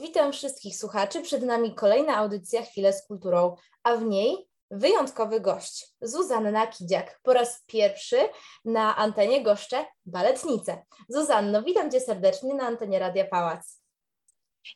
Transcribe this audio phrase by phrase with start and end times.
[0.00, 1.22] Witam wszystkich słuchaczy.
[1.22, 7.20] Przed nami kolejna audycja Chwilę z kulturą, a w niej wyjątkowy gość, Zuzanna Kidziak.
[7.22, 8.16] Po raz pierwszy
[8.64, 10.82] na antenie goszczę baletnicę.
[11.08, 13.82] Zuzanno, witam Cię serdecznie na antenie Radia Pałac.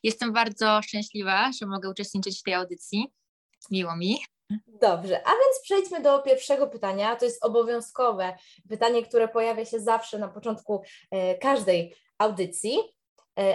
[0.03, 3.13] Jestem bardzo szczęśliwa, że mogę uczestniczyć w tej audycji.
[3.71, 4.19] Miło mi.
[4.67, 7.17] Dobrze, a więc przejdźmy do pierwszego pytania.
[7.17, 8.37] To jest obowiązkowe
[8.69, 12.79] pytanie, które pojawia się zawsze na początku e, każdej audycji,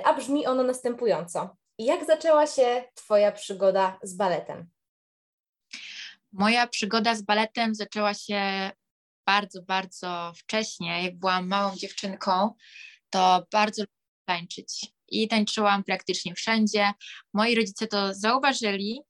[0.03, 1.57] a brzmi ono następująco.
[1.77, 4.69] Jak zaczęła się Twoja przygoda z baletem?
[6.31, 8.71] Moja przygoda z baletem zaczęła się
[9.25, 11.03] bardzo, bardzo wcześnie.
[11.03, 12.53] Jak byłam małą dziewczynką,
[13.09, 16.91] to bardzo lubiłam tańczyć i tańczyłam praktycznie wszędzie.
[17.33, 19.01] Moi rodzice to zauważyli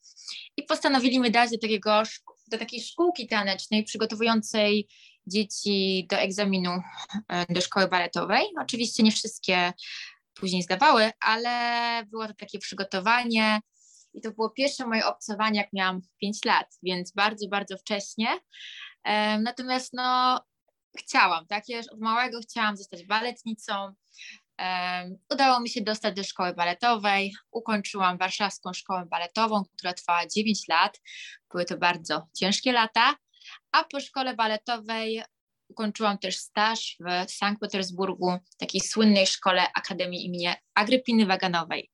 [0.57, 2.03] i postanowili mi dać do, takiego,
[2.47, 4.87] do takiej szkółki tanecznej przygotowującej
[5.27, 6.71] dzieci do egzaminu
[7.27, 8.45] e, do szkoły baletowej.
[8.61, 9.73] Oczywiście nie wszystkie
[10.39, 13.59] później zdawały, ale było to takie przygotowanie
[14.13, 18.27] i to było pierwsze moje obcowanie, jak miałam 5 lat, więc bardzo, bardzo wcześnie.
[19.39, 20.41] Natomiast no,
[20.97, 21.69] chciałam, tak?
[21.69, 23.93] Ja już od małego chciałam zostać baletnicą.
[25.33, 27.33] Udało mi się dostać do szkoły baletowej.
[27.51, 31.01] Ukończyłam warszawską szkołę baletową, która trwała 9 lat.
[31.51, 33.15] Były to bardzo ciężkie lata.
[33.71, 35.23] A po szkole baletowej
[35.69, 41.91] ukończyłam też staż w Sankt Petersburgu, takiej słynnej szkole Akademii imienia Agrypiny Waganowej.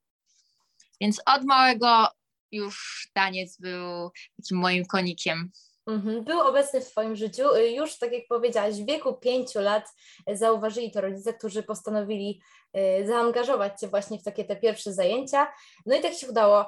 [1.01, 2.07] Więc od małego
[2.51, 5.51] już taniec był takim moim konikiem.
[5.87, 6.23] Mhm.
[6.23, 7.43] Był obecny w Twoim życiu.
[7.75, 9.85] Już, tak jak powiedziałaś, w wieku pięciu lat
[10.33, 12.41] zauważyli to rodzice, którzy postanowili
[12.77, 15.53] y, zaangażować Cię właśnie w takie te pierwsze zajęcia.
[15.85, 16.65] No i tak się udało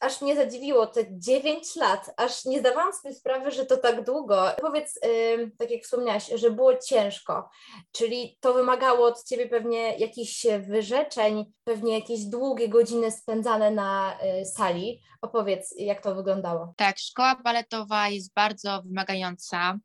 [0.00, 4.42] aż mnie zadziwiło te 9 lat, aż nie zdawałam sobie sprawy, że to tak długo.
[4.60, 7.50] Powiedz, yy, tak jak wspomniałaś, że było ciężko,
[7.92, 14.46] czyli to wymagało od Ciebie pewnie jakichś wyrzeczeń, pewnie jakieś długie godziny spędzane na yy,
[14.46, 15.02] sali.
[15.22, 16.74] Opowiedz, jak to wyglądało.
[16.76, 19.78] Tak, szkoła baletowa jest bardzo wymagająca.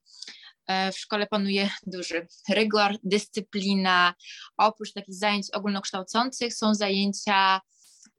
[0.67, 4.13] E, w szkole panuje duży rygor, dyscyplina.
[4.57, 7.61] Oprócz takich zajęć ogólnokształcących są zajęcia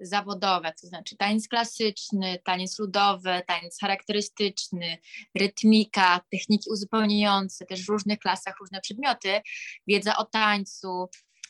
[0.01, 4.99] zawodowe, to znaczy taniec klasyczny, taniec ludowy, taniec charakterystyczny,
[5.35, 9.41] rytmika, techniki uzupełniające, też w różnych klasach różne przedmioty,
[9.87, 11.09] wiedza o tańcu,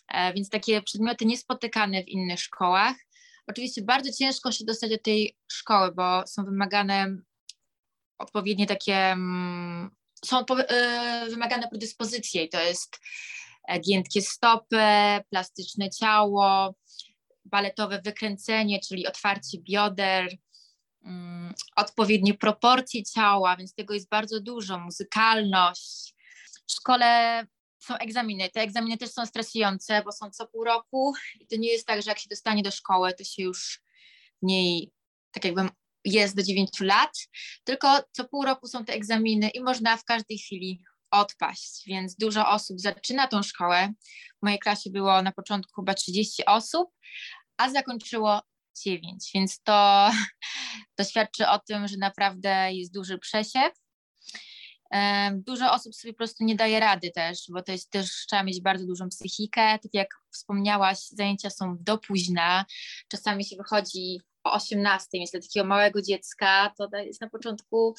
[0.09, 2.97] e, więc takie przedmioty niespotykane w innych szkołach.
[3.47, 7.17] Oczywiście bardzo ciężko się dostać do tej szkoły, bo są wymagane
[8.19, 9.91] odpowiednie takie, mm,
[10.25, 12.99] są e, wymagane predyspozycje i to jest
[13.69, 14.77] e, giętkie stopy,
[15.31, 16.75] plastyczne ciało,
[17.47, 20.37] baletowe wykręcenie, czyli otwarcie bioder,
[21.05, 26.15] um, odpowiednie proporcje ciała, więc tego jest bardzo dużo, muzykalność.
[26.67, 27.47] W szkole
[27.79, 28.51] są egzaminy.
[28.51, 32.03] Te egzaminy też są stresujące, bo są co pół roku i to nie jest tak,
[32.03, 33.81] że jak się dostanie do szkoły, to się już
[34.43, 34.93] w niej
[35.33, 35.69] tak jakby
[36.05, 37.11] jest do 9 lat,
[37.65, 40.83] tylko co pół roku są te egzaminy i można w każdej chwili
[41.21, 43.93] odpaść, więc dużo osób zaczyna tą szkołę.
[44.43, 46.91] W mojej klasie było na początku chyba 30 osób,
[47.57, 48.43] a zakończyło
[48.85, 50.11] 9, więc to,
[50.95, 53.73] to świadczy o tym, że naprawdę jest duży przesiew.
[55.33, 58.63] Dużo osób sobie po prostu nie daje rady też, bo to jest też, trzeba mieć
[58.63, 59.79] bardzo dużą psychikę.
[59.79, 62.65] Tak jak wspomniałaś, zajęcia są do późna.
[63.09, 67.95] Czasami się wychodzi o 18, więc dla takiego małego dziecka to jest na początku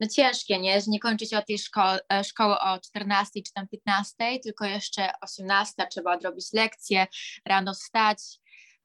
[0.00, 0.80] no ciężkie, nie?
[0.80, 4.64] Że nie kończy się o tej szko- e, szkoły o 14 czy tam 15, tylko
[4.64, 7.06] jeszcze 18 trzeba odrobić lekcje,
[7.46, 8.18] rano wstać,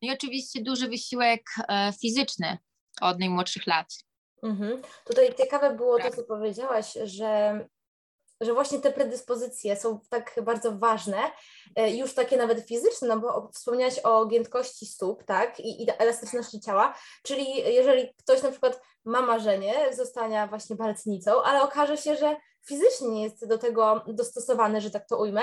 [0.01, 2.57] no i oczywiście duży wysiłek e, fizyczny
[3.01, 3.87] od najmłodszych lat.
[4.43, 4.81] Mhm.
[5.05, 7.59] Tutaj ciekawe było to, co powiedziałaś, że,
[8.41, 11.17] że właśnie te predyspozycje są tak bardzo ważne,
[11.75, 16.59] e, już takie nawet fizyczne, no bo wspomniałaś o giętkości stóp, tak, i, i elastyczności
[16.59, 16.93] ciała,
[17.23, 22.35] czyli jeżeli ktoś na przykład ma marzenie zostania właśnie baletnicą, ale okaże się, że
[22.67, 25.41] fizycznie nie jest do tego dostosowany, że tak to ujmę,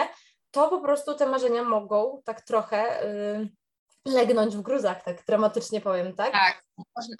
[0.50, 3.06] to po prostu te marzenia mogą tak trochę...
[3.06, 3.49] Yy,
[4.06, 6.32] legnąć w gruzach, tak dramatycznie powiem, tak?
[6.32, 6.64] Tak,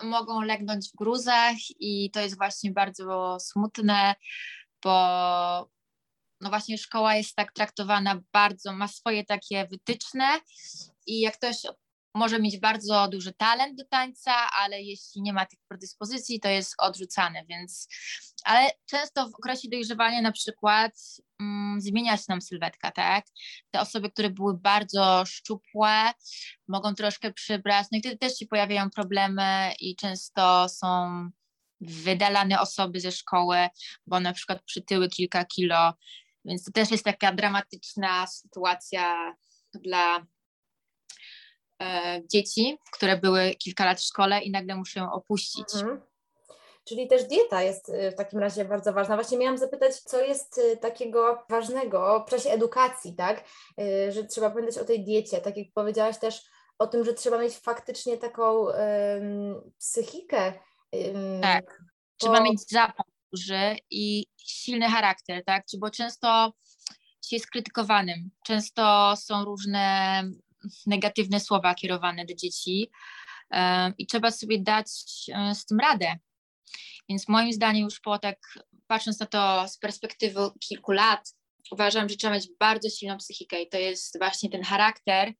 [0.03, 4.15] mogą legnąć w gruzach i to jest właśnie bardzo smutne,
[4.84, 5.70] bo
[6.40, 10.40] no właśnie szkoła jest tak traktowana bardzo, ma swoje takie wytyczne
[11.06, 11.56] i jak ktoś
[12.14, 16.75] może mieć bardzo duży talent do tańca, ale jeśli nie ma tych predyspozycji, to jest
[16.78, 17.88] odrzucane, więc
[18.44, 20.92] ale często w okresie dojrzewania na przykład
[21.40, 23.26] mm, zmienia się nam sylwetka, tak?
[23.70, 26.12] Te osoby, które były bardzo szczupłe,
[26.69, 31.31] mogą troszkę przybrać, no i wtedy też się pojawiają problemy i często są
[31.84, 33.56] wydalane osoby ze szkoły,
[34.06, 35.92] bo na przykład przytyły kilka kilo,
[36.44, 39.36] więc to też jest taka dramatyczna sytuacja
[39.75, 40.26] dla
[41.82, 45.75] e, dzieci, które były kilka lat w szkole i nagle muszą ją opuścić.
[45.75, 46.00] Mhm.
[46.84, 49.14] Czyli też dieta jest y, w takim razie bardzo ważna.
[49.14, 53.44] Właśnie miałam zapytać, co jest y, takiego ważnego w czasie edukacji, tak?
[53.81, 56.44] Y, że trzeba pamiętać o tej diecie, tak jak powiedziałaś też
[56.78, 60.52] o tym, że trzeba mieć faktycznie taką um, psychikę.
[61.43, 62.17] Tak, bo...
[62.17, 65.64] trzeba mieć zapał duży i silny charakter, tak?
[65.79, 66.52] Bo często
[67.26, 70.23] się jest krytykowanym, często są różne
[70.87, 72.91] negatywne słowa kierowane do dzieci
[73.99, 74.91] i trzeba sobie dać
[75.55, 76.17] z tym radę.
[77.08, 78.38] Więc moim zdaniem już po tak,
[78.87, 81.35] patrząc na to z perspektywy kilku lat,
[81.70, 85.32] uważam, że trzeba mieć bardzo silną psychikę i to jest właśnie ten charakter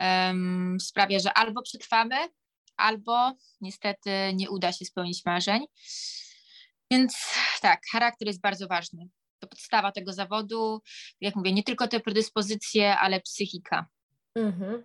[0.00, 2.16] um, sprawia, że albo przetrwamy,
[2.80, 5.66] albo niestety nie uda się spełnić marzeń.
[6.90, 7.16] Więc
[7.60, 9.08] tak, charakter jest bardzo ważny.
[9.38, 10.80] To podstawa tego zawodu.
[11.20, 13.86] Jak mówię, nie tylko te predyspozycje, ale psychika.
[14.34, 14.84] Mhm.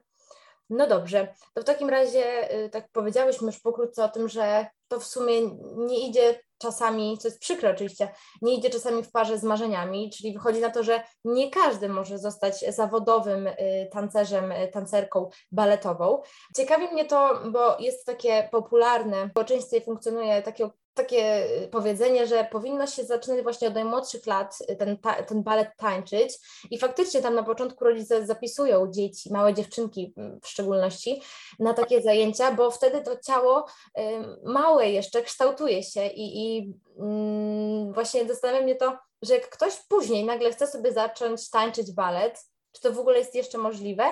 [0.69, 4.99] No dobrze, to w takim razie, y, tak powiedziałyśmy już pokrótce o tym, że to
[4.99, 5.41] w sumie
[5.77, 10.33] nie idzie czasami, co jest przykre oczywiście, nie idzie czasami w parze z marzeniami, czyli
[10.33, 16.21] wychodzi na to, że nie każdy może zostać zawodowym y, tancerzem, y, tancerką baletową.
[16.55, 22.47] Ciekawi mnie to, bo jest takie popularne, w społeczeństwie funkcjonuje takie takie y, powiedzenie, że
[22.51, 26.33] powinno się zaczynać właśnie od najmłodszych lat y, ten, ta, ten balet tańczyć
[26.71, 31.21] i faktycznie tam na początku rodzice zapisują dzieci, małe dziewczynki w szczególności,
[31.59, 33.65] na takie zajęcia, bo wtedy to ciało
[33.97, 34.01] y,
[34.43, 40.25] małe jeszcze kształtuje się i, i mm, właśnie zastanawia mnie to, że jak ktoś później
[40.25, 44.03] nagle chce sobie zacząć tańczyć balet, czy to w ogóle jest jeszcze możliwe,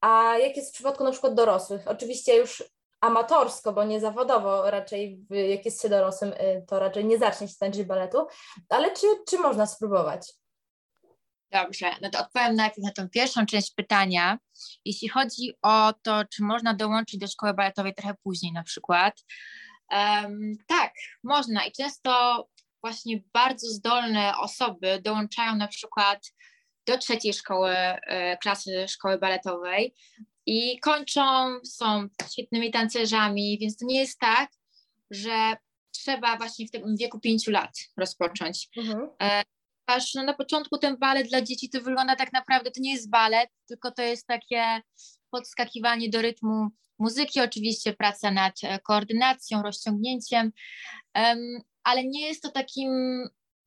[0.00, 1.88] a jak jest w przypadku na przykład dorosłych?
[1.88, 7.18] Oczywiście już amatorsko, bo nie zawodowo, raczej jak jest się dorosłym, y, to raczej nie
[7.18, 8.26] zacznie się tańczyć baletu,
[8.68, 10.32] ale czy, czy można spróbować?
[11.50, 14.38] Dobrze, no to odpowiem najpierw na tą pierwszą część pytania.
[14.84, 19.24] Jeśli chodzi o to, czy można dołączyć do szkoły baletowej trochę później na przykład,
[19.90, 20.92] um, tak,
[21.22, 22.44] można i często
[22.82, 26.32] właśnie bardzo zdolne osoby dołączają na przykład
[26.86, 29.94] do trzeciej szkoły, e, klasy szkoły baletowej,
[30.46, 31.22] i kończą,
[31.64, 34.50] są świetnymi tancerzami, więc to nie jest tak,
[35.10, 35.56] że
[35.90, 38.68] trzeba właśnie w tym wieku pięciu lat rozpocząć.
[38.76, 39.08] Mhm.
[39.22, 39.42] E,
[39.86, 43.10] aż no, na początku ten balet dla dzieci to wygląda tak naprawdę, to nie jest
[43.10, 44.80] balet, tylko to jest takie
[45.30, 46.68] podskakiwanie do rytmu
[46.98, 50.52] muzyki, oczywiście praca nad e, koordynacją, rozciągnięciem,
[51.14, 51.38] um,
[51.84, 52.90] ale nie jest to takim,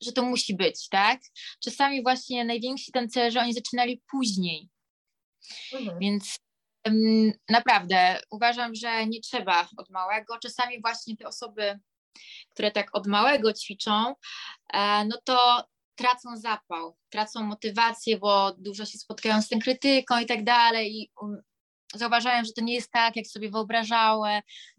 [0.01, 1.21] że to musi być, tak?
[1.63, 4.69] Czasami właśnie najwięksi tancerze, oni zaczynali później,
[5.73, 5.99] mhm.
[5.99, 6.39] więc
[7.49, 10.37] Naprawdę, uważam, że nie trzeba od małego.
[10.39, 11.79] Czasami właśnie te osoby,
[12.49, 14.15] które tak od małego ćwiczą,
[14.73, 15.63] e, no to
[15.95, 20.95] tracą zapał, tracą motywację, bo dużo się spotkają z tą krytyką i tak dalej.
[20.95, 21.41] I um,
[21.95, 24.29] zauważają, że to nie jest tak, jak sobie wyobrażały,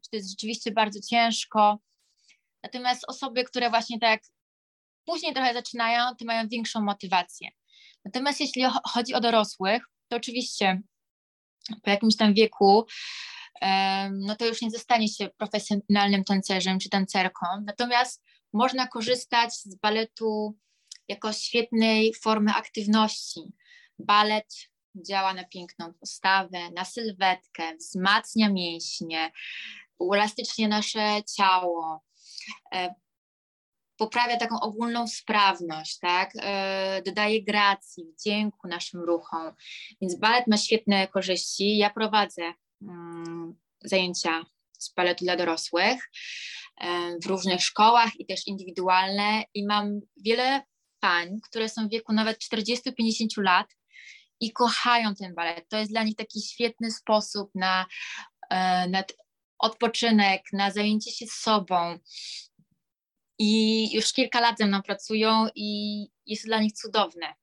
[0.02, 1.78] że to jest rzeczywiście bardzo ciężko.
[2.62, 4.20] Natomiast osoby, które właśnie tak
[5.04, 7.48] później trochę zaczynają, to mają większą motywację.
[8.04, 10.80] Natomiast jeśli chodzi o dorosłych, to oczywiście
[11.82, 12.86] po jakimś tam wieku,
[14.12, 17.46] no to już nie zostanie się profesjonalnym tancerzem czy tancerką.
[17.66, 18.22] Natomiast
[18.52, 20.56] można korzystać z baletu
[21.08, 23.40] jako świetnej formy aktywności.
[23.98, 24.54] Balet
[25.06, 29.32] działa na piękną postawę, na sylwetkę, wzmacnia mięśnie,
[29.98, 32.04] uelastycznia nasze ciało,
[32.74, 32.94] e,
[34.00, 36.30] poprawia taką ogólną sprawność, tak?
[36.36, 39.52] E, dodaje gracji, wdzięku naszym ruchom.
[40.00, 41.76] Więc balet ma świetne korzyści.
[41.76, 42.42] Ja prowadzę
[42.82, 43.54] mm,
[43.84, 44.44] zajęcia
[44.78, 46.10] z baletu dla dorosłych
[46.80, 50.62] e, w różnych szkołach i też indywidualne i mam wiele
[51.00, 53.66] pań, które są w wieku nawet 40-50 lat
[54.40, 55.68] i kochają ten balet.
[55.68, 57.86] To jest dla nich taki świetny sposób na,
[58.50, 59.04] e, na
[59.58, 61.98] odpoczynek, na zajęcie się sobą,
[63.42, 67.34] i już kilka lat ze mną pracują i jest dla nich cudowne.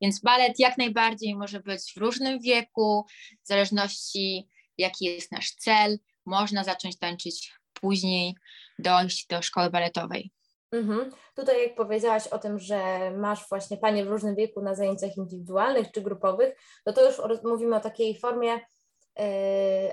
[0.00, 3.06] Więc balet jak najbardziej może być w różnym wieku,
[3.44, 5.98] w zależności jaki jest nasz cel.
[6.26, 8.34] Można zacząć tańczyć później,
[8.78, 10.30] dojść do szkoły baletowej.
[10.72, 11.10] Mhm.
[11.36, 15.92] Tutaj jak powiedziałaś o tym, że masz właśnie panie w różnym wieku na zajęciach indywidualnych
[15.92, 16.54] czy grupowych,
[16.84, 18.60] to to już mówimy o takiej formie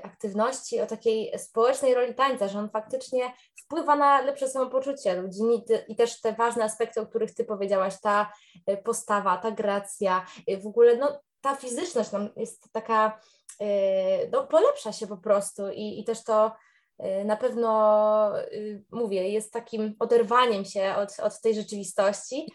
[0.03, 3.34] aktywności, o takiej społecznej roli tańca, że on faktycznie
[3.65, 5.41] wpływa na lepsze samopoczucie ludzi.
[5.88, 8.32] I też te ważne aspekty, o których Ty powiedziałaś, ta
[8.70, 13.20] y, postawa, ta gracja, y, w ogóle no, ta fizyczność nam jest taka,
[14.32, 15.70] no, polepsza się po prostu.
[15.70, 16.51] I, i też to
[17.25, 18.32] na pewno,
[18.91, 22.53] mówię, jest takim oderwaniem się od, od tej rzeczywistości,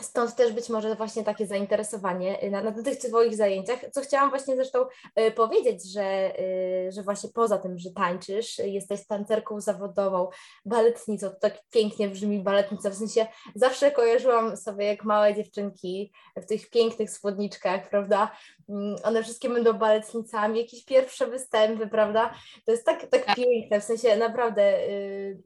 [0.00, 4.30] Stąd też być może właśnie takie zainteresowanie y, na, na tych Twoich zajęciach, co chciałam
[4.30, 4.86] właśnie zresztą
[5.20, 10.28] y, powiedzieć, że, y, że właśnie poza tym, że tańczysz, jesteś tancerką zawodową,
[10.64, 16.46] baletnicą, to tak pięknie brzmi baletnica, w sensie zawsze kojarzyłam sobie jak małe dziewczynki w
[16.46, 18.36] tych pięknych spódniczkach, prawda,
[18.68, 23.36] mm, one wszystkie będą baletnicami, jakieś pierwsze występy, prawda, to jest tak, tak, tak.
[23.36, 24.78] piękne, w sensie naprawdę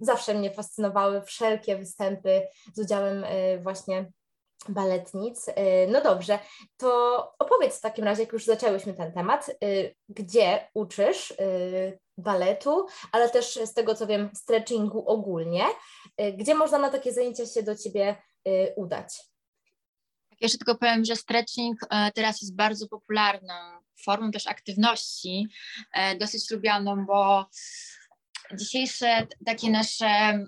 [0.00, 2.42] zawsze mnie fascynowały wszelkie występy
[2.74, 3.24] z udziałem
[3.62, 4.12] właśnie
[4.68, 5.48] baletnic.
[5.48, 5.52] Y,
[5.88, 6.38] no dobrze,
[6.76, 12.86] to opowiedz w takim razie, jak już zaczęłyśmy ten temat, y, gdzie uczysz y, baletu,
[13.12, 15.64] ale też z tego co wiem, stretchingu ogólnie.
[16.36, 18.16] Gdzie można na takie zajęcia się do Ciebie
[18.76, 19.16] udać?
[20.40, 23.54] Tak, jeszcze tylko powiem, że stretching e, teraz jest bardzo popularną
[24.04, 25.48] formą też aktywności,
[25.92, 27.46] e, dosyć lubianą, bo
[28.54, 30.38] dzisiejsze takie nasze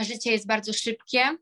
[0.00, 1.36] życie jest bardzo szybkie,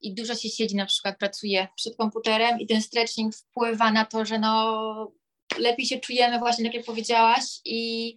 [0.00, 4.24] i dużo się siedzi, na przykład pracuje przed komputerem i ten stretching wpływa na to,
[4.24, 5.12] że no
[5.58, 8.16] lepiej się czujemy właśnie, tak jak powiedziałaś i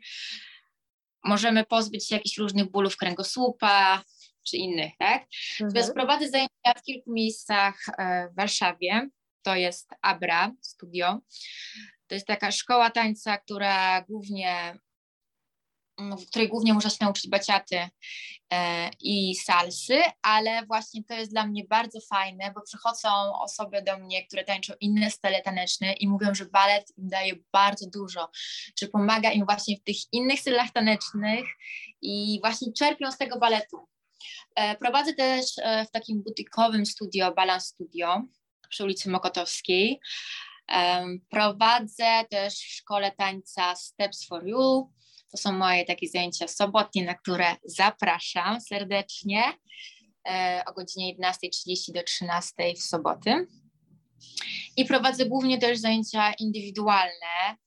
[1.24, 4.03] możemy pozbyć się jakichś różnych bólów kręgosłupa
[4.48, 5.25] czy innych, tak?
[5.62, 5.94] Mhm.
[5.94, 9.10] prowadzę zajęcia w kilku miejscach e, w Warszawie.
[9.41, 11.20] To jest Abra Studio.
[12.08, 14.79] To jest taka szkoła tańca, która głównie
[16.00, 17.89] w której głównie można się nauczyć baciaty
[18.53, 23.10] e, i salsy, ale właśnie to jest dla mnie bardzo fajne, bo przychodzą
[23.41, 27.89] osoby do mnie, które tańczą inne style taneczne i mówią, że balet im daje bardzo
[27.94, 28.29] dużo,
[28.79, 31.46] że pomaga im właśnie w tych innych stylach tanecznych
[32.01, 33.88] i właśnie czerpią z tego baletu.
[34.56, 38.22] E, prowadzę też e, w takim butikowym studio, Balance Studio
[38.70, 40.00] przy ulicy Mokotowskiej.
[41.29, 44.94] Prowadzę też w szkole tańca Steps for You,
[45.31, 49.43] to są moje takie zajęcia sobotnie, na które zapraszam serdecznie
[50.29, 53.48] e, o godzinie 11.30 do 13.00 w soboty.
[54.77, 57.57] I prowadzę głównie też zajęcia indywidualne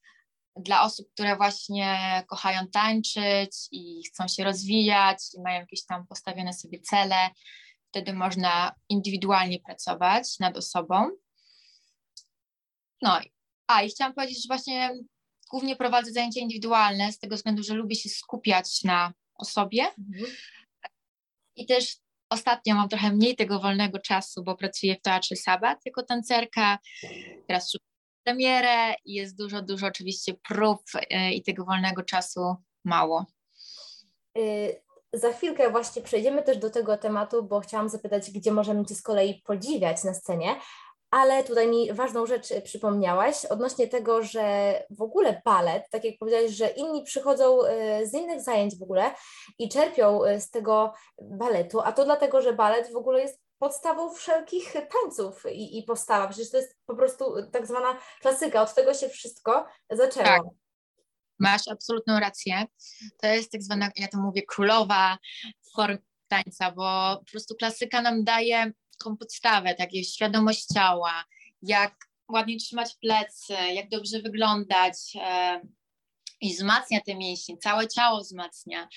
[0.57, 6.52] dla osób, które właśnie kochają tańczyć i chcą się rozwijać i mają jakieś tam postawione
[6.52, 7.31] sobie cele.
[7.88, 11.11] Wtedy można indywidualnie pracować nad osobą.
[13.02, 13.21] No,
[13.66, 14.90] a i chciałam powiedzieć, że właśnie
[15.53, 19.83] głównie prowadzę zajęcia indywidualne z tego względu, że lubię się skupiać na osobie.
[19.83, 20.37] Mhm.
[21.57, 21.97] I też
[22.31, 26.79] ostatnio mam trochę mniej tego wolnego czasu, bo pracuję w Teatrze Sabat jako tancerka.
[27.47, 27.93] Teraz szukam
[28.25, 33.27] premierę i jest dużo, dużo oczywiście prób e, i tego wolnego czasu mało.
[34.39, 34.83] Y
[35.13, 39.03] za chwilkę właśnie przejdziemy też do tego tematu, bo chciałam zapytać, gdzie możemy Cię z
[39.03, 40.57] kolei podziwiać na scenie,
[41.12, 46.19] ale tutaj mi ważną rzecz y, przypomniałaś odnośnie tego, że w ogóle balet, tak jak
[46.19, 49.14] powiedziałaś, że inni przychodzą y, z innych zajęć w ogóle
[49.59, 54.14] i czerpią y, z tego baletu, a to dlatego, że balet w ogóle jest podstawą
[54.14, 56.28] wszelkich tańców i, i postawa.
[56.28, 60.26] Przecież to jest po prostu tak zwana klasyka, od tego się wszystko zaczęło.
[60.26, 60.42] Tak.
[61.38, 62.64] Masz absolutną rację.
[63.23, 65.19] To jest tak zwana, ja to mówię, królowa
[65.76, 68.73] form tańca, bo po prostu klasyka nam daje
[69.03, 71.25] taką podstawę, takie świadomość ciała,
[71.63, 71.95] jak
[72.29, 75.61] ładnie trzymać plecy, jak dobrze wyglądać e,
[76.41, 78.89] i wzmacnia te mięśnie, całe ciało wzmacnia.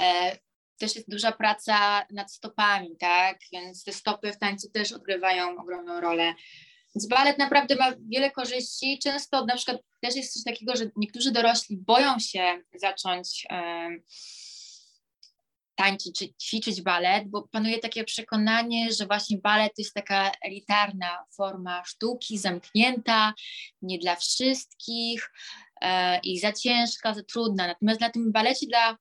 [0.00, 0.38] E,
[0.78, 3.38] też jest duża praca nad stopami, tak?
[3.52, 6.34] Więc te stopy w tańcu też odgrywają ogromną rolę.
[6.94, 8.98] Więc balet naprawdę ma wiele korzyści.
[9.02, 13.46] Często na przykład też jest coś takiego, że niektórzy dorośli boją się zacząć
[15.78, 21.24] tańczyć czy ćwiczyć balet, bo panuje takie przekonanie, że właśnie balet to jest taka elitarna
[21.36, 23.34] forma sztuki, zamknięta,
[23.82, 25.30] nie dla wszystkich
[25.80, 27.66] e, i za ciężka, za trudna.
[27.66, 28.96] Natomiast na tym balecie dla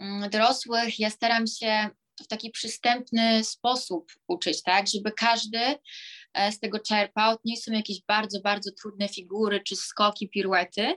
[0.00, 1.90] mm, dorosłych ja staram się
[2.22, 5.58] w taki przystępny sposób uczyć, tak, żeby każdy
[6.34, 7.36] e, z tego czerpał.
[7.44, 10.94] Nie są jakieś bardzo, bardzo trudne figury czy skoki, piruety,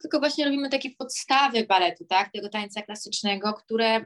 [0.00, 4.04] tylko właśnie robimy takie podstawy baletu, tak, tego tańca klasycznego, które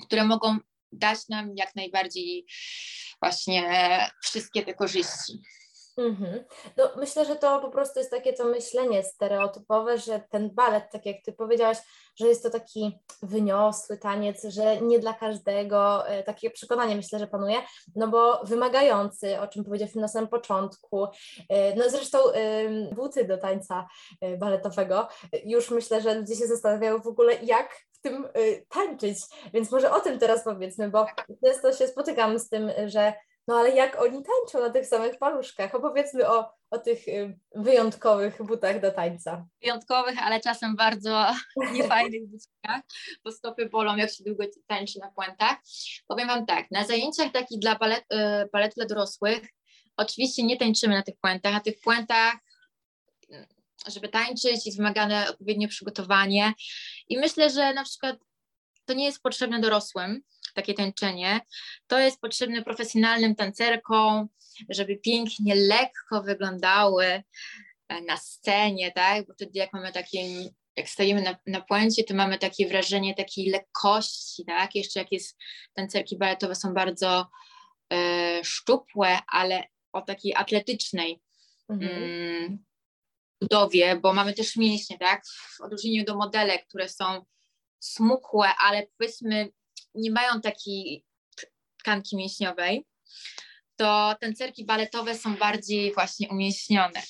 [0.00, 0.58] które mogą
[0.92, 2.46] dać nam jak najbardziej
[3.22, 3.64] właśnie
[4.22, 5.32] wszystkie te korzyści.
[5.98, 6.44] Mhm.
[6.76, 11.06] No, myślę, że to po prostu jest takie to myślenie stereotypowe, że ten balet, tak
[11.06, 11.78] jak Ty powiedziałaś,
[12.16, 17.26] że jest to taki wyniosły taniec, że nie dla każdego, e, takie przekonanie myślę, że
[17.26, 17.56] panuje,
[17.96, 21.04] no bo wymagający, o czym powiedzieliśmy na samym początku,
[21.48, 22.18] e, no zresztą
[22.92, 23.88] buty do tańca
[24.20, 25.08] e, baletowego,
[25.44, 28.28] już myślę, że ludzie się zastanawiają w ogóle, jak w tym
[28.68, 29.18] tańczyć,
[29.52, 31.06] więc może o tym teraz powiedzmy, bo
[31.44, 33.12] często się spotykam z tym, że
[33.48, 35.74] No ale jak oni tańczą na tych samych paluszkach?
[35.74, 39.46] Opowiedzmy o, o tych y, wyjątkowych butach do tańca.
[39.62, 41.26] Wyjątkowych, ale czasem bardzo
[41.72, 42.80] niefajnych butach,
[43.24, 45.56] bo stopy bolą, jak się długo tańczy na puentach.
[46.06, 49.40] Powiem Wam tak, na zajęciach takich dla balet, y, baletu dla dorosłych
[49.96, 51.52] oczywiście nie tańczymy na tych puentach.
[51.52, 52.34] Na tych puentach
[53.86, 56.52] żeby tańczyć, jest wymagane odpowiednie przygotowanie.
[57.08, 58.16] I myślę, że na przykład
[58.84, 60.22] to nie jest potrzebne dorosłym,
[60.54, 61.40] takie tańczenie.
[61.86, 64.28] To jest potrzebne profesjonalnym tancerkom,
[64.68, 67.22] żeby pięknie, lekko wyglądały e,
[68.00, 69.26] na scenie, tak?
[69.26, 70.18] Bo wtedy jak mamy takie,
[70.76, 74.74] jak stajemy na, na puencie, to mamy takie wrażenie takiej lekkości, tak?
[74.74, 75.38] Jeszcze jak jest,
[75.74, 77.30] tancerki baletowe są bardzo
[77.92, 81.20] e, szczupłe, ale o takiej atletycznej
[81.68, 81.92] mhm.
[81.92, 82.64] mm,
[83.40, 85.22] budowie, bo mamy też mięśnie, tak?
[85.26, 87.24] W odróżnieniu do modelek, które są
[87.80, 89.48] smukłe, ale powiedzmy
[89.94, 91.04] nie mają takiej
[91.78, 92.86] tkanki mięśniowej,
[93.76, 97.02] to tancerki baletowe są bardziej właśnie umieśnione.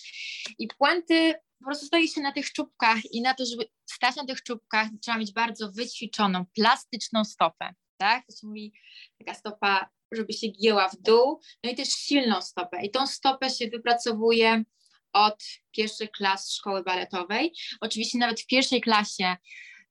[0.58, 4.26] I puenty po prostu stoi się na tych czubkach i na to, żeby stać na
[4.26, 8.26] tych czubkach, trzeba mieć bardzo wyćwiczoną, plastyczną stopę, tak?
[8.26, 8.72] To się mówi
[9.18, 12.82] taka stopa, żeby się gięła w dół, no i też silną stopę.
[12.82, 14.64] I tą stopę się wypracowuje
[15.12, 15.44] od
[15.76, 17.52] pierwszych klas szkoły baletowej.
[17.80, 19.36] Oczywiście nawet w pierwszej klasie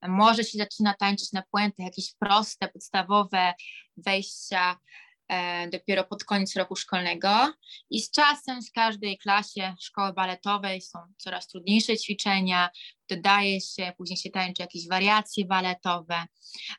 [0.08, 3.54] może się zaczyna tańczyć na puenty, jakieś proste, podstawowe
[3.98, 4.80] wejścia
[5.28, 7.54] e, dopiero pod koniec roku szkolnego.
[7.90, 12.70] I z czasem w każdej klasie szkoły baletowej są coraz trudniejsze ćwiczenia,
[13.10, 16.26] dodaje się, później się tańczy jakieś wariacje baletowe,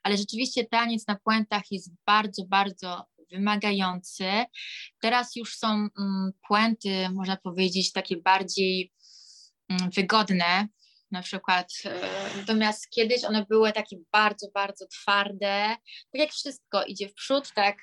[0.03, 4.45] ale rzeczywiście taniec na puentach jest bardzo, bardzo wymagający.
[5.01, 8.93] Teraz już są mm, puenty, można powiedzieć, takie bardziej
[9.69, 10.69] mm, wygodne,
[11.11, 11.73] na przykład.
[11.85, 12.01] E,
[12.37, 15.77] natomiast kiedyś one były takie bardzo, bardzo twarde.
[16.13, 17.77] Tak jak wszystko idzie w przód, tak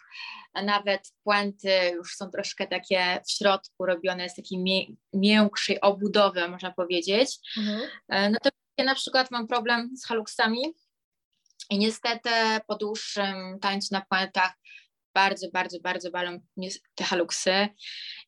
[0.63, 7.37] nawet puenty już są troszkę takie w środku robione z takiej miększej obudowy, można powiedzieć.
[7.57, 7.81] Mhm.
[8.09, 10.73] E, no to ja na przykład mam problem z haluksami
[11.69, 12.29] i niestety
[12.67, 14.53] po dłuższym tańcu na puentach
[15.17, 16.39] bardzo, bardzo, bardzo balą
[16.95, 17.67] te haluksy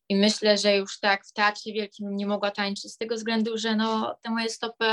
[0.10, 3.76] i myślę, że już tak w Teatrze Wielkim nie mogła tańczyć z tego względu, że
[3.76, 4.86] no, te moje stopy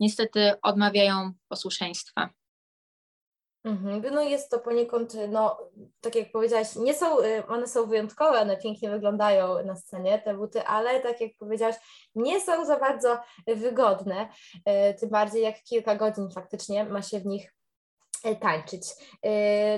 [0.00, 2.30] niestety odmawiają posłuszeństwa.
[3.64, 4.14] Mhm.
[4.14, 5.70] No jest to poniekąd, no
[6.00, 10.34] tak jak powiedziałaś, nie są, y, one są wyjątkowe, one pięknie wyglądają na scenie, te
[10.34, 11.76] buty, ale tak jak powiedziałaś,
[12.14, 14.28] nie są za bardzo wygodne,
[14.90, 17.54] y, tym bardziej jak kilka godzin faktycznie ma się w nich
[18.26, 18.82] y, tańczyć.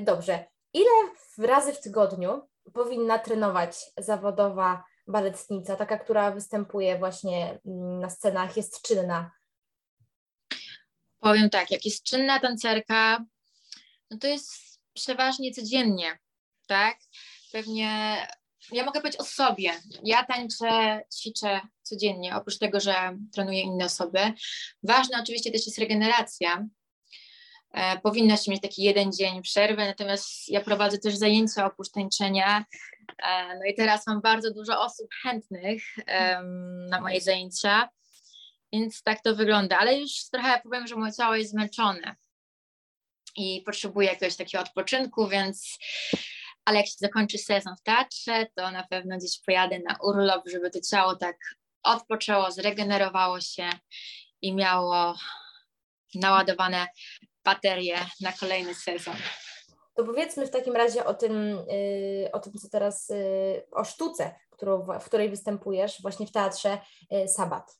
[0.02, 0.44] Dobrze,
[0.76, 8.56] ile razy w tygodniu powinna trenować zawodowa baletnica, taka, która występuje właśnie mm, na scenach,
[8.56, 9.30] jest czynna?
[11.20, 13.24] Powiem tak, jak jest czynna tancerka,
[14.10, 14.52] no to jest
[14.92, 16.18] przeważnie codziennie,
[16.66, 16.98] tak?
[17.52, 18.16] Pewnie
[18.72, 19.72] ja mogę powiedzieć o sobie.
[20.02, 24.18] Ja tańczę, ćwiczę codziennie, oprócz tego, że trenuję inne osoby.
[24.82, 26.66] Ważna oczywiście też jest regeneracja,
[28.02, 32.64] powinna się mieć taki jeden dzień przerwy, natomiast ja prowadzę też zajęcia oprócz tańczenia.
[33.18, 35.82] E, no i teraz mam bardzo dużo osób chętnych
[36.90, 37.88] na moje zajęcia,
[38.72, 42.16] więc tak to wygląda, ale już trochę powiem, że moje ciało jest zmęczone
[43.36, 45.78] i potrzebuję jakiegoś takiego odpoczynku, więc
[46.64, 50.70] ale jak się zakończy sezon w teatrze, to na pewno gdzieś pojadę na urlop, żeby
[50.70, 51.36] to ciało tak
[51.82, 53.70] odpoczęło, zregenerowało się
[54.42, 55.14] i miało
[56.14, 56.86] naładowane
[57.46, 59.16] baterię na kolejny sezon.
[59.94, 64.34] To powiedzmy w takim razie o tym, yy, o tym co teraz, yy, o sztuce,
[64.50, 66.78] którą, w której występujesz właśnie w teatrze
[67.10, 67.78] yy, Sabat.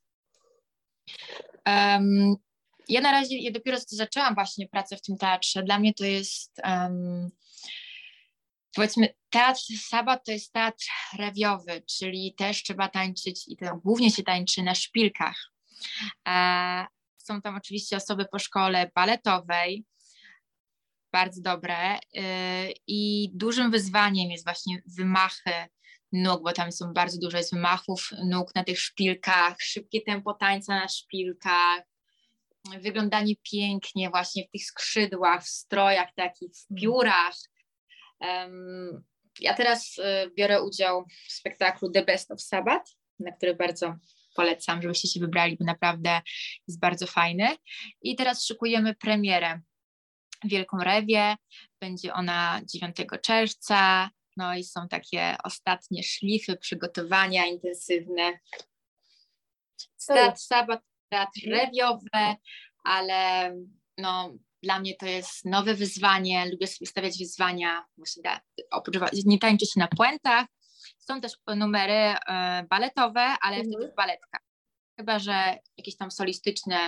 [1.67, 2.37] Um,
[2.89, 5.63] ja na razie ja dopiero zaczęłam właśnie pracę w tym teatrze.
[5.63, 7.31] Dla mnie to jest um,
[8.75, 10.85] powiedzmy teatr Sabat to jest teatr
[11.19, 15.37] rewiowy, czyli też trzeba tańczyć i to głównie się tańczy na szpilkach.
[16.29, 16.87] E,
[17.27, 19.85] są tam oczywiście osoby po szkole baletowej,
[21.13, 21.99] bardzo dobre.
[21.99, 22.01] Y,
[22.87, 25.53] I dużym wyzwaniem jest właśnie wymachy
[26.13, 30.81] nóg, bo tam są bardzo dużo jest wymachów nóg na tych szpilkach, szybkie tempo tańca
[30.81, 31.83] na szpilkach,
[32.81, 36.81] wyglądanie pięknie właśnie w tych skrzydłach, w strojach takich, w mhm.
[36.81, 37.37] piórach.
[39.41, 43.95] Ja teraz y, biorę udział w spektaklu The Best of Sabbath, na który bardzo
[44.37, 46.21] polecam, żebyście się wybrali, bo naprawdę
[46.69, 47.57] jest bardzo fajny.
[48.03, 49.61] I teraz szykujemy premierę
[50.45, 51.37] Wielką Rewię.
[51.81, 54.11] Będzie ona 9 czerwca.
[54.37, 58.39] No i są takie ostatnie szlify, przygotowania intensywne.
[59.97, 62.37] Stat, sabat, teatr rewiowy,
[62.85, 63.53] ale
[63.99, 69.39] no, dla mnie to jest nowe wyzwanie, lubię sobie stawiać wyzwania, właśnie da, oprócz, nie
[69.39, 70.47] tańczyć na puentach,
[71.09, 72.17] są też numery e,
[72.71, 73.73] baletowe, ale mhm.
[73.73, 74.41] wtedy w baletkach,
[74.99, 76.79] chyba, że jakieś tam solistyczne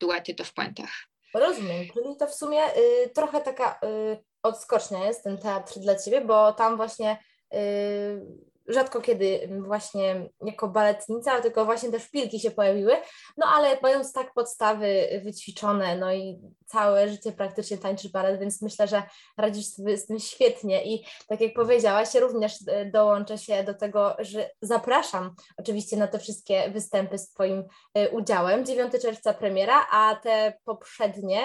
[0.00, 0.90] duety to w puentach.
[1.34, 6.20] Rozumiem, czyli to w sumie y, trochę taka y, odskocznia jest ten teatr dla Ciebie,
[6.20, 7.18] bo tam właśnie
[7.54, 7.58] y,
[8.68, 12.92] rzadko kiedy właśnie jako baletnica, tylko właśnie te szpilki się pojawiły,
[13.36, 18.88] no ale mając tak podstawy wyćwiczone, no i całe życie praktycznie tańczysz balet, więc myślę,
[18.88, 19.02] że
[19.36, 24.16] radzisz sobie z tym świetnie i tak jak powiedziałaś, również e, dołączę się do tego,
[24.18, 28.64] że zapraszam oczywiście na te wszystkie występy z Twoim e, udziałem.
[28.64, 31.40] 9 czerwca premiera, a te poprzednie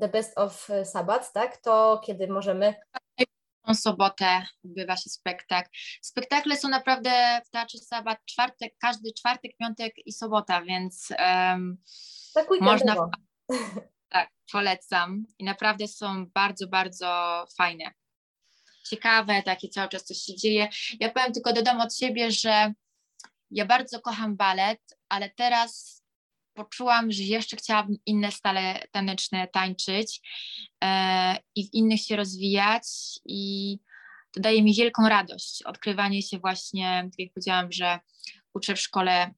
[0.00, 1.56] The Best of Sabbath, tak?
[1.56, 2.74] To kiedy możemy
[3.72, 5.70] sobotę odbywa się spektakl.
[6.02, 11.76] Spektakle są naprawdę w Teatrze Sabat czwartek, każdy czwartek, piątek i sobota, więc um,
[12.34, 12.96] tak można...
[14.08, 15.24] Tak, polecam.
[15.38, 17.92] I naprawdę są bardzo, bardzo fajne.
[18.90, 20.68] Ciekawe, takie cały czas coś się dzieje.
[21.00, 22.72] Ja powiem tylko, dodam od siebie, że
[23.50, 26.03] ja bardzo kocham balet, ale teraz
[26.54, 30.20] poczułam, że jeszcze chciałabym inne stale taneczne tańczyć
[30.84, 32.84] e, i w innych się rozwijać
[33.24, 33.78] i
[34.34, 37.98] to daje mi wielką radość, odkrywanie się właśnie, tak jak powiedziałam, że
[38.54, 39.34] uczę w szkole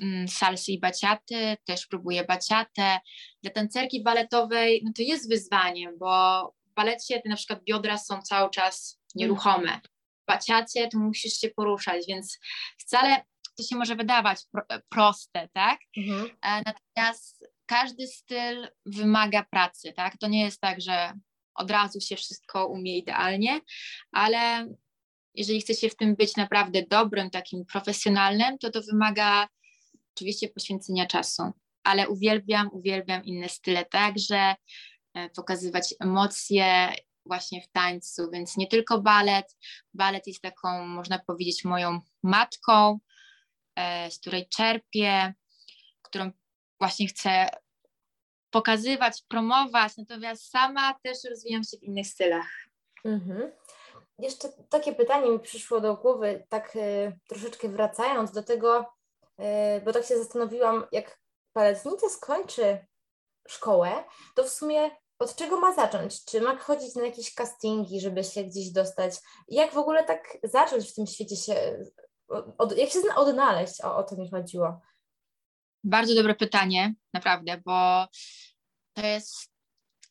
[0.00, 3.00] mm, salsy i baciaty, też próbuję baciatę.
[3.42, 8.22] Dla tancerki baletowej no to jest wyzwanie, bo w balecie te na przykład biodra są
[8.22, 9.80] cały czas nieruchome.
[10.22, 12.38] W baciacie to musisz się poruszać, więc
[12.78, 13.24] wcale
[13.58, 15.80] to się może wydawać pro, proste, tak?
[15.96, 16.30] Mhm.
[16.42, 20.18] E, natomiast każdy styl wymaga pracy, tak?
[20.18, 21.12] To nie jest tak, że
[21.54, 23.60] od razu się wszystko umie idealnie,
[24.12, 24.68] ale
[25.34, 29.48] jeżeli chce się w tym być naprawdę dobrym, takim profesjonalnym, to to wymaga
[30.14, 31.42] oczywiście poświęcenia czasu.
[31.84, 34.54] Ale uwielbiam, uwielbiam inne style także,
[35.14, 36.92] e, pokazywać emocje
[37.26, 39.56] właśnie w tańcu, więc nie tylko balet.
[39.94, 43.07] Balet jest taką, można powiedzieć, moją matką, E,
[44.10, 45.34] z której czerpię,
[46.02, 46.30] którą
[46.80, 47.48] właśnie chcę
[48.50, 52.50] pokazywać, promować, natomiast sama też rozwijam się w innych stylach.
[53.04, 53.52] Mhm.
[54.18, 58.94] Jeszcze takie pytanie mi przyszło do głowy, tak y, troszeczkę wracając do tego,
[59.40, 61.18] y, bo tak się zastanowiłam, jak
[61.54, 62.86] baletnica skończy
[63.48, 66.24] szkołę, to w sumie od czego ma zacząć?
[66.24, 69.14] Czy ma chodzić na jakieś castingi, żeby się gdzieś dostać?
[69.48, 71.84] Jak w ogóle tak zacząć w tym świecie się
[72.58, 73.80] od, jak się odnaleźć?
[73.80, 74.80] O, o to mi chodziło.
[75.84, 78.06] Bardzo dobre pytanie, naprawdę, bo
[78.92, 79.50] to jest,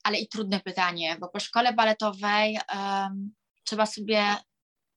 [0.04, 4.36] ale i trudne pytanie, bo po szkole baletowej um, trzeba sobie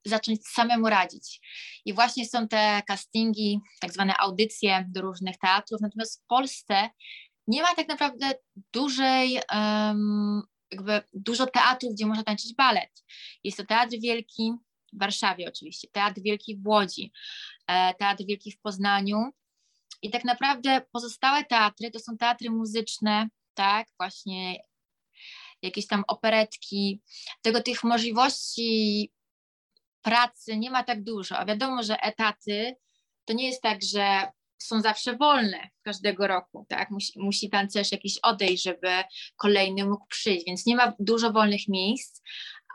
[0.04, 1.40] zacząć samemu radzić.
[1.84, 6.90] I właśnie są te castingi, tak zwane audycje do różnych teatrów, natomiast w Polsce
[7.46, 8.30] nie ma tak naprawdę
[8.72, 13.04] dużej, um, jakby dużo teatrów, gdzie można tańczyć balet.
[13.44, 14.52] Jest to Teatr Wielki,
[14.92, 17.12] w Warszawie oczywiście, Teatr Wielki w Łodzi,
[17.66, 19.30] e, Teatr Wielki w Poznaniu.
[20.02, 24.56] I tak naprawdę pozostałe teatry to są teatry muzyczne, tak, właśnie
[25.62, 27.00] jakieś tam operetki.
[27.42, 29.10] Tego tych możliwości
[30.02, 32.76] pracy nie ma tak dużo, a wiadomo, że etaty
[33.24, 36.90] to nie jest tak, że są zawsze wolne każdego roku, tak?
[36.90, 38.88] Musi, musi tancerz jakiś odejść, żeby
[39.36, 42.22] kolejny mógł przyjść, więc nie ma dużo wolnych miejsc,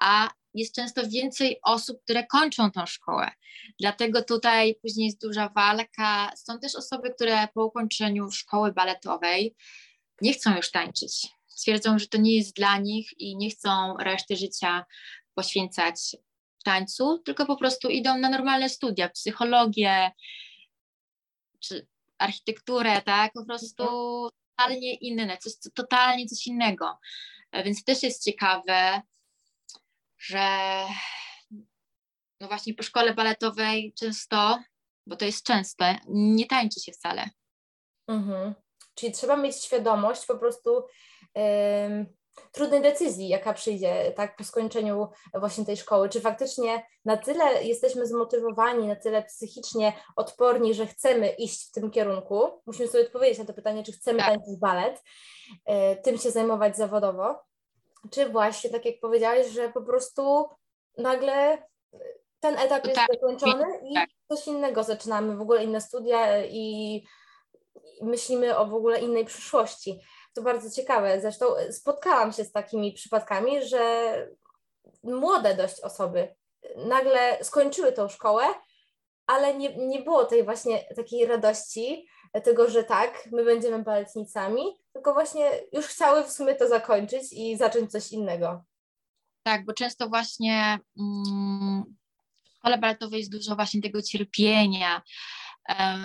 [0.01, 3.31] a jest często więcej osób, które kończą tą szkołę.
[3.79, 6.31] Dlatego tutaj później jest duża walka.
[6.35, 9.55] Są też osoby, które po ukończeniu szkoły baletowej
[10.21, 11.27] nie chcą już tańczyć.
[11.47, 14.85] Stwierdzą, że to nie jest dla nich i nie chcą reszty życia
[15.33, 16.15] poświęcać
[16.63, 20.11] tańcu, tylko po prostu idą na normalne studia, psychologię
[21.59, 23.33] czy architekturę, tak?
[23.33, 23.85] Po prostu
[24.57, 26.97] totalnie inne, coś, totalnie coś innego.
[27.65, 29.01] Więc też jest ciekawe,
[30.25, 30.47] że
[32.41, 34.59] no właśnie po szkole baletowej często,
[35.07, 37.29] bo to jest częste, nie tańczy się wcale.
[38.07, 38.53] Mhm.
[38.95, 40.85] Czyli trzeba mieć świadomość po prostu
[42.51, 46.09] trudnej decyzji, jaka przyjdzie tak po skończeniu właśnie tej szkoły.
[46.09, 51.91] Czy faktycznie na tyle jesteśmy zmotywowani, na tyle psychicznie odporni, że chcemy iść w tym
[51.91, 52.61] kierunku?
[52.65, 54.27] Musimy sobie odpowiedzieć na to pytanie, czy chcemy tak.
[54.27, 55.03] tańczyć balet,
[55.51, 57.43] y, tym się zajmować zawodowo,
[58.11, 60.49] czy właśnie, tak jak powiedziałeś, że po prostu
[60.97, 61.63] nagle
[62.39, 64.09] ten etap jest tak, zakończony i tak.
[64.27, 67.03] coś innego zaczynamy, w ogóle inne studia i,
[68.01, 69.99] myślimy o w ogóle innej przyszłości.
[70.33, 71.21] To bardzo ciekawe.
[71.21, 74.13] Zresztą spotkałam się z takimi przypadkami, że
[75.03, 76.35] młode dość osoby
[76.75, 78.43] nagle skończyły tą szkołę,
[79.27, 82.07] ale nie, nie było tej właśnie takiej radości,
[82.41, 84.61] tego, że tak, my będziemy baletnicami,
[84.93, 88.63] tylko właśnie już chciały w sumie to zakończyć i zacząć coś innego.
[89.43, 91.83] Tak, bo często właśnie mm,
[92.43, 95.01] w szkole baletowej jest dużo właśnie tego cierpienia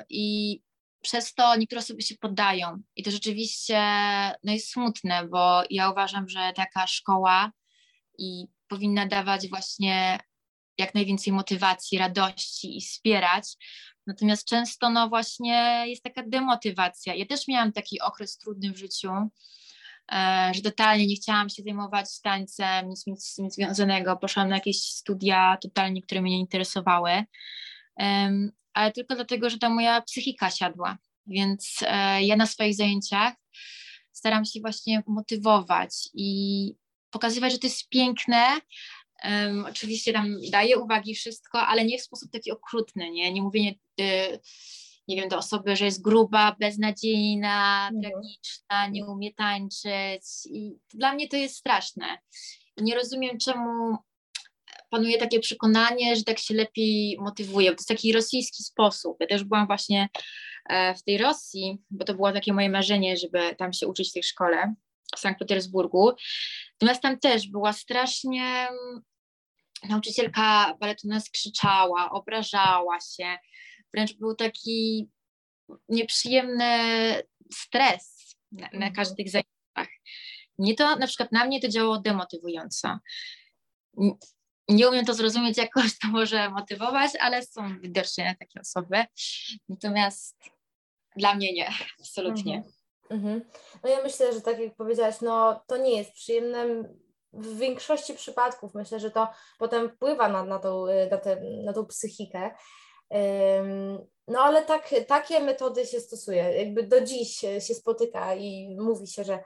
[0.08, 0.60] i
[1.02, 3.78] przez to niektóre osoby się poddają i to rzeczywiście
[4.44, 7.52] no jest smutne, bo ja uważam, że taka szkoła
[8.18, 10.18] i powinna dawać właśnie
[10.78, 13.56] jak najwięcej motywacji, radości i wspierać.
[14.10, 17.14] Natomiast często no właśnie jest taka demotywacja.
[17.14, 19.10] Ja też miałam taki okres trudny w życiu,
[20.12, 24.16] e, że totalnie nie chciałam się zajmować tańcem, nic, nic tym związanego.
[24.16, 27.24] Poszłam na jakieś studia totalnie, które mnie nie interesowały,
[28.72, 30.98] ale tylko dlatego, że ta moja psychika siadła.
[31.26, 33.34] Więc e, ja na swoich zajęciach
[34.12, 36.72] staram się właśnie motywować i
[37.10, 38.46] pokazywać, że to jest piękne.
[39.24, 43.32] Um, oczywiście tam daję uwagi wszystko, ale nie w sposób taki okrutny, nie?
[43.32, 44.40] Nie mówienie, y,
[45.08, 48.02] nie wiem, do osoby, że jest gruba, beznadziejna, mhm.
[48.02, 52.18] tragiczna, nie umie tańczyć i dla mnie to jest straszne.
[52.76, 53.96] nie rozumiem, czemu
[54.90, 57.70] panuje takie przekonanie, że tak się lepiej motywuje.
[57.70, 59.16] To jest taki rosyjski sposób.
[59.20, 60.08] Ja też byłam właśnie
[60.68, 64.12] e, w tej Rosji, bo to było takie moje marzenie, żeby tam się uczyć w
[64.12, 64.74] tej szkole
[65.16, 66.10] w Sankt Petersburgu.
[66.72, 68.68] Natomiast tam też była strasznie
[69.88, 73.38] nauczycielka baletu nas krzyczała, obrażała się,
[73.94, 75.08] wręcz był taki
[75.88, 76.72] nieprzyjemny
[77.52, 78.92] stres na, na mhm.
[78.92, 79.96] każdych zajęciach.
[80.58, 82.98] Mnie to, na przykład na mnie to działało demotywująco
[84.70, 89.04] nie umiem to zrozumieć, jak kogoś to może motywować, ale są widocznie takie osoby.
[89.68, 90.36] Natomiast
[91.16, 91.68] dla mnie nie,
[92.00, 92.56] absolutnie.
[92.56, 92.72] Mhm.
[93.10, 93.42] Mhm.
[93.84, 96.84] No ja myślę, że tak jak powiedziałaś, no to nie jest przyjemne.
[97.32, 101.86] W większości przypadków myślę, że to potem wpływa na, na, tą, na, te, na tą
[101.86, 102.50] psychikę.
[104.28, 106.42] No ale tak, takie metody się stosuje.
[106.42, 109.38] Jakby do dziś się spotyka i mówi się, że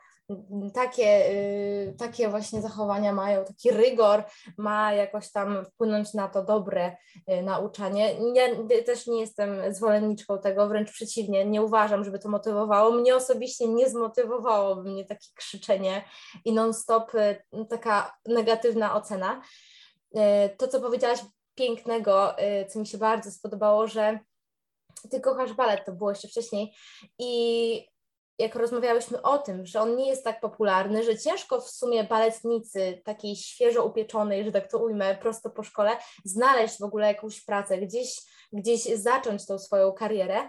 [0.74, 4.24] takie, y, takie właśnie zachowania mają, taki rygor
[4.58, 6.96] ma jakoś tam wpłynąć na to dobre
[7.30, 8.14] y, nauczanie.
[8.34, 12.92] Ja też nie jestem zwolenniczką tego, wręcz przeciwnie, nie uważam, żeby to motywowało.
[12.92, 16.04] Mnie osobiście nie zmotywowałoby mnie takie krzyczenie
[16.44, 17.36] i non-stop y,
[17.68, 19.42] taka negatywna ocena.
[20.58, 21.20] To, co powiedziałaś
[21.54, 22.34] pięknego,
[22.68, 24.18] co mi się bardzo spodobało, że
[25.10, 26.74] ty kochasz balet, to było jeszcze wcześniej
[27.18, 27.93] i
[28.38, 33.02] jak rozmawiałyśmy o tym, że on nie jest tak popularny, że ciężko w sumie baletnicy
[33.04, 35.90] takiej świeżo upieczonej, że tak to ujmę, prosto po szkole,
[36.24, 38.20] znaleźć w ogóle jakąś pracę, gdzieś,
[38.52, 40.48] gdzieś zacząć tą swoją karierę,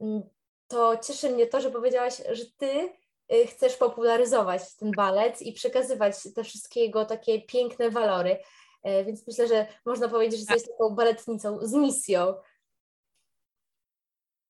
[0.00, 0.22] mm,
[0.68, 2.88] to cieszy mnie to, że powiedziałaś, że ty
[3.32, 8.38] y, chcesz popularyzować ten balet i przekazywać te wszystkie jego takie piękne walory.
[8.86, 12.34] Y, więc myślę, że można powiedzieć, że jesteś taką baletnicą z misją.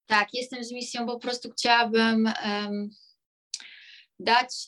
[0.07, 2.89] Tak, jestem z misją, bo po prostu chciałabym um,
[4.19, 4.67] dać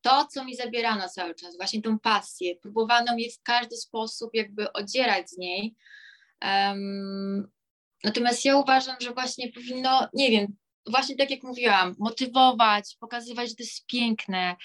[0.00, 2.56] to, co mi zabierano cały czas, właśnie tą pasję.
[2.56, 5.74] Próbowano mnie w każdy sposób jakby odzierać z niej.
[6.42, 7.50] Um,
[8.04, 13.54] natomiast ja uważam, że właśnie powinno, nie wiem, właśnie tak jak mówiłam, motywować, pokazywać, że
[13.54, 14.56] to jest piękne,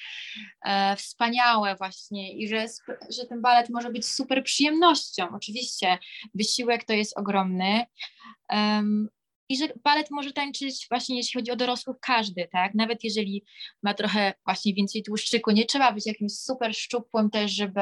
[0.66, 2.66] e, wspaniałe właśnie i że,
[3.10, 5.28] że ten balet może być super przyjemnością.
[5.36, 5.98] Oczywiście
[6.34, 7.86] wysiłek to jest ogromny,
[8.50, 9.10] um,
[9.50, 12.74] i że balet może tańczyć właśnie jeśli chodzi o dorosłych każdy, tak?
[12.76, 13.44] Nawet jeżeli
[13.84, 17.82] ma trochę właśnie więcej tłuszczyku, nie trzeba być jakimś super szczupłym też, żeby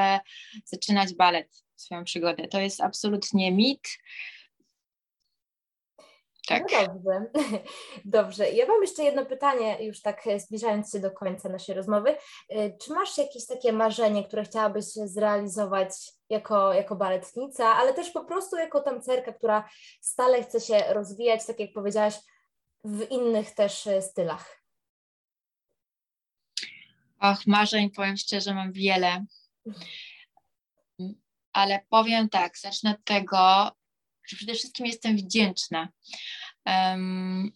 [0.65, 2.47] zaczynać balet, swoją przygodę.
[2.47, 3.87] To jest absolutnie mit.
[6.47, 6.63] Tak.
[6.71, 7.25] No dobrze,
[8.05, 8.49] dobrze.
[8.51, 12.15] Ja mam jeszcze jedno pytanie, już tak zbliżając się do końca naszej rozmowy.
[12.51, 15.91] Y, czy masz jakieś takie marzenie, które chciałabyś zrealizować
[16.29, 19.69] jako, jako baletnica, ale też po prostu jako tancerka, która
[20.01, 22.15] stale chce się rozwijać, tak jak powiedziałaś,
[22.83, 24.63] w innych też y, stylach?
[27.19, 29.25] Och, marzeń, powiem szczerze, mam wiele.
[31.53, 33.71] Ale powiem tak, zacznę od tego,
[34.27, 35.89] że przede wszystkim jestem wdzięczna
[36.65, 37.51] um,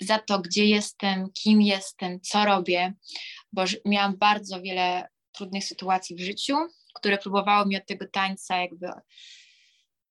[0.00, 2.94] za to, gdzie jestem, kim jestem, co robię,
[3.52, 6.56] bo miałam bardzo wiele trudnych sytuacji w życiu,
[6.94, 8.88] które próbowały mi od tego tańca jakby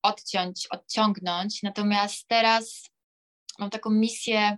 [0.04, 1.64] odciąć, odciągnąć.
[1.64, 2.90] Natomiast teraz
[3.60, 4.58] mam taką misję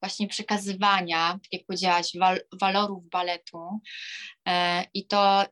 [0.00, 3.80] właśnie przekazywania, tak jak powiedziałaś, wal, walorów baletu
[4.48, 5.46] e, i to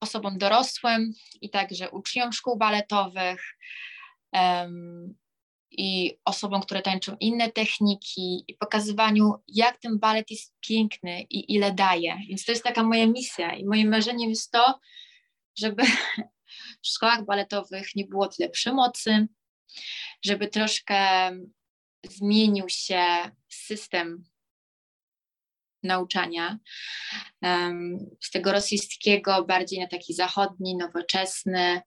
[0.00, 3.56] osobom dorosłym i także uczniom szkół baletowych,
[5.70, 11.72] i osobom, które tańczą inne techniki i pokazywaniu, jak ten balet jest piękny i ile
[11.72, 12.18] daje.
[12.28, 14.80] Więc to jest taka moja misja i moim marzeniem jest to,
[15.58, 15.82] żeby
[16.82, 19.28] w szkołach baletowych nie było tyle przemocy,
[20.24, 21.30] żeby troszkę
[22.04, 23.04] zmienił się
[23.48, 24.24] system
[25.82, 26.58] nauczania
[28.20, 31.80] z tego rosyjskiego bardziej na taki zachodni, nowoczesny.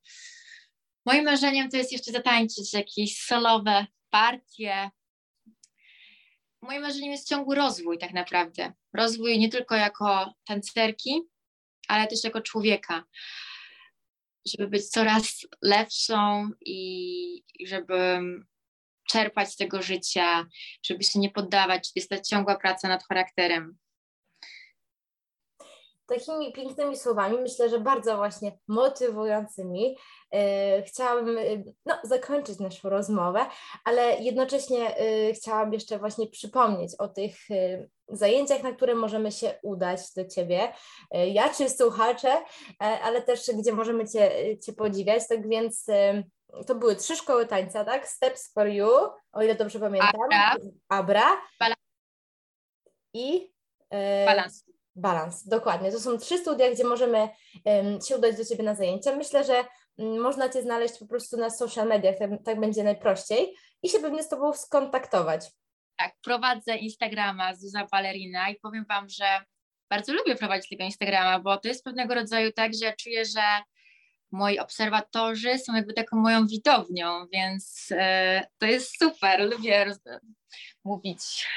[1.05, 4.89] Moim marzeniem to jest jeszcze zatańczyć jakieś solowe partie.
[6.61, 8.73] Moim marzeniem jest ciągły rozwój tak naprawdę.
[8.93, 11.21] Rozwój nie tylko jako tancerki,
[11.87, 13.03] ale też jako człowieka.
[14.45, 18.19] Żeby być coraz lepszą i żeby
[19.09, 20.45] czerpać z tego życia,
[20.85, 23.77] żeby się nie poddawać, jest ta ciągła praca nad charakterem
[26.05, 29.97] takimi pięknymi słowami, myślę, że bardzo właśnie motywującymi,
[30.33, 31.41] e, chciałabym e,
[31.85, 33.45] no, zakończyć naszą rozmowę,
[33.85, 37.35] ale jednocześnie e, chciałam jeszcze właśnie przypomnieć o tych
[38.07, 40.73] zajęciach, na które możemy się udać do Ciebie,
[41.11, 42.31] ja czy słuchacze,
[42.79, 45.85] ale też gdzie możemy Cię, cię podziwiać, tak więc
[46.67, 48.07] to były trzy szkoły tańca, tak?
[48.07, 48.89] Steps for You,
[49.31, 50.11] o ile dobrze pamiętam.
[50.25, 50.55] Abra.
[50.89, 51.41] Abra.
[51.59, 51.79] Balans.
[53.13, 53.53] I...
[54.25, 54.72] Balans.
[54.95, 55.91] Balans, dokładnie.
[55.91, 57.29] To są trzy studia, gdzie możemy
[57.65, 59.15] um, się udać do Ciebie na zajęcia.
[59.15, 59.65] Myślę, że
[59.97, 63.99] um, można Cię znaleźć po prostu na social mediach, tak, tak, będzie najprościej i się
[63.99, 65.51] pewnie z Tobą skontaktować.
[65.97, 69.25] Tak, prowadzę Instagrama Zuza Balerina i powiem Wam, że
[69.89, 73.41] bardzo lubię prowadzić tego Instagrama, bo to jest pewnego rodzaju tak, że czuję, że
[74.31, 79.51] moi obserwatorzy są jakby taką moją widownią, więc e, to jest super.
[79.51, 79.95] Lubię
[80.83, 81.47] mówić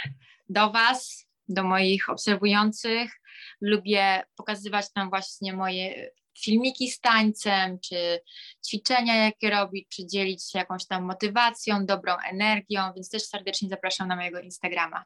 [0.48, 3.20] do Was, do moich obserwujących,
[3.60, 8.20] lubię pokazywać tam właśnie moje filmiki z tańcem, czy
[8.68, 14.08] ćwiczenia, jakie robić, czy dzielić się jakąś tam motywacją, dobrą energią, więc też serdecznie zapraszam
[14.08, 15.04] na mojego Instagrama.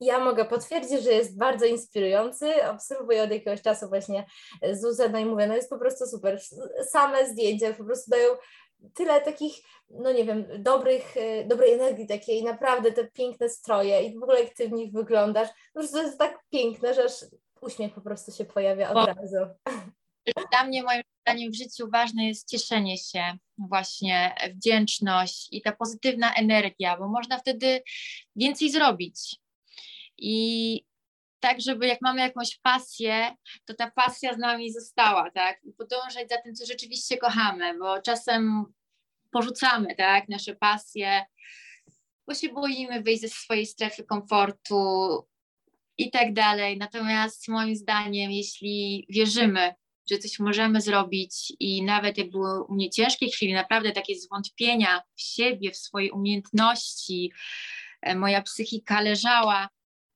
[0.00, 2.66] Ja mogę potwierdzić, że jest bardzo inspirujący.
[2.66, 4.26] Obserwuję od jakiegoś czasu właśnie
[4.72, 6.40] Zuzę, no i mówię, no jest po prostu super.
[6.90, 8.28] Same zdjęcia po prostu dają
[8.94, 9.54] tyle takich,
[9.90, 11.14] no nie wiem, dobrych,
[11.46, 15.48] dobrej energii takiej, naprawdę te piękne stroje i w ogóle jak ty w nich wyglądasz,
[15.74, 17.12] no to jest tak piękne, że aż
[17.62, 19.36] uśmiech po prostu się pojawia od razu.
[20.50, 26.34] Dla mnie moim zdaniem w życiu ważne jest cieszenie się, właśnie wdzięczność i ta pozytywna
[26.34, 27.82] energia, bo można wtedy
[28.36, 29.36] więcej zrobić.
[30.18, 30.84] I
[31.40, 35.60] tak, żeby jak mamy jakąś pasję, to ta pasja z nami została, tak?
[35.78, 38.64] Podążać za tym, co rzeczywiście kochamy, bo czasem
[39.30, 41.24] porzucamy, tak, nasze pasje,
[42.28, 44.76] bo się boimy wyjść ze swojej strefy komfortu,
[46.00, 46.78] i tak dalej.
[46.78, 49.74] Natomiast moim zdaniem, jeśli wierzymy,
[50.10, 55.02] że coś możemy zrobić i nawet jak były u mnie ciężkie chwile, naprawdę takie zwątpienia
[55.16, 57.32] w siebie, w swojej umiejętności,
[58.02, 59.68] e, moja psychika leżała,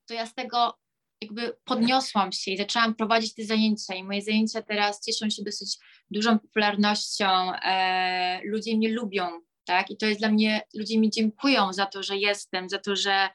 [0.07, 0.79] to ja z tego
[1.23, 5.77] jakby podniosłam się i zaczęłam prowadzić te zajęcia i moje zajęcia teraz cieszą się dosyć
[6.11, 11.73] dużą popularnością, e, ludzie mnie lubią, tak, i to jest dla mnie, ludzie mi dziękują
[11.73, 13.29] za to, że jestem, za to, że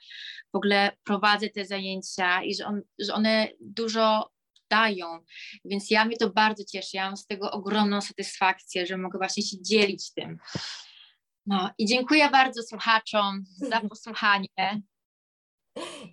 [0.53, 4.31] w ogóle prowadzę te zajęcia i że, on, że one dużo
[4.69, 5.19] dają.
[5.65, 6.97] Więc ja mnie to bardzo cieszy.
[6.97, 10.37] Ja mam z tego ogromną satysfakcję, że mogę właśnie się dzielić tym.
[11.45, 14.81] No i dziękuję bardzo słuchaczom za posłuchanie.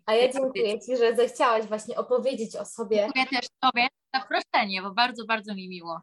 [0.07, 2.97] A ja dziękuję Ci, że zechciałaś właśnie opowiedzieć o sobie.
[2.97, 6.01] Dziękuję też Tobie za zaproszenie, bo bardzo, bardzo mi miło.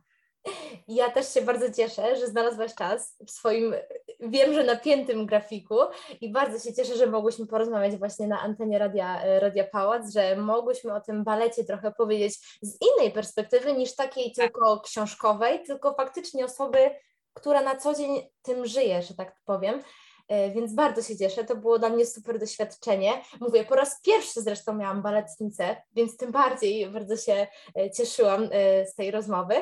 [0.87, 3.73] Ja też się bardzo cieszę, że znalazłaś czas w swoim,
[4.19, 5.75] wiem, że napiętym grafiku
[6.21, 10.93] i bardzo się cieszę, że mogłyśmy porozmawiać właśnie na antenie Radia, Radia Pałac, że mogłyśmy
[10.93, 16.91] o tym balecie trochę powiedzieć z innej perspektywy niż takiej tylko książkowej, tylko faktycznie osoby,
[17.33, 19.81] która na co dzień tym żyje, że tak powiem.
[20.27, 21.43] E, więc bardzo się cieszę.
[21.43, 23.11] To było dla mnie super doświadczenie.
[23.39, 28.87] Mówię, po raz pierwszy zresztą miałam baletnicę, więc tym bardziej bardzo się e, cieszyłam e,
[28.87, 29.55] z tej rozmowy.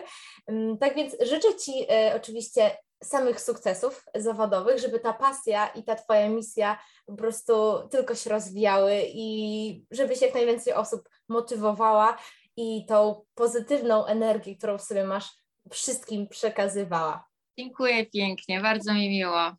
[0.48, 6.30] Mm, tak więc życzę Ci oczywiście samych sukcesów zawodowych, żeby ta pasja i ta Twoja
[6.30, 7.54] misja po prostu
[7.92, 12.18] tylko się rozwijały i żebyś jak najwięcej osób motywowała
[12.58, 15.30] i tą pozytywną energię, którą w sobie masz,
[15.72, 17.28] wszystkim przekazywała.
[17.60, 19.52] Dziękuję pięknie, bardzo mi miło.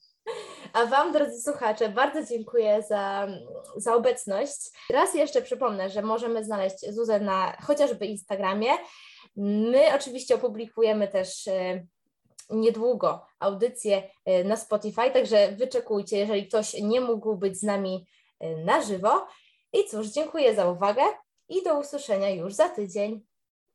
[0.72, 3.28] A Wam, drodzy słuchacze, bardzo dziękuję za,
[3.76, 4.70] za obecność.
[4.90, 8.70] Raz jeszcze przypomnę, że możemy znaleźć Zuzę na chociażby Instagramie.
[9.36, 11.86] My oczywiście opublikujemy też e,
[12.50, 18.06] niedługo audycję e, na Spotify, także wyczekujcie, jeżeli ktoś nie mógł być z nami
[18.40, 19.26] e, na żywo.
[19.72, 21.02] I cóż, dziękuję za uwagę
[21.48, 23.31] i do usłyszenia już za tydzień.